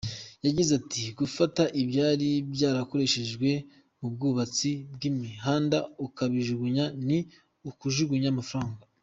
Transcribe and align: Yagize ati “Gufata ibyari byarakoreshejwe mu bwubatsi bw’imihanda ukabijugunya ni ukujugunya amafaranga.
Yagize 0.45 0.71
ati 0.79 1.03
“Gufata 1.19 1.63
ibyari 1.81 2.29
byarakoreshejwe 2.53 3.49
mu 3.99 4.07
bwubatsi 4.13 4.69
bw’imihanda 4.93 5.77
ukabijugunya 6.05 6.85
ni 7.07 7.19
ukujugunya 7.69 8.29
amafaranga. 8.35 8.81